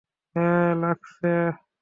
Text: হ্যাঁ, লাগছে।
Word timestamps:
হ্যাঁ, 0.35 0.71
লাগছে। 0.75 1.31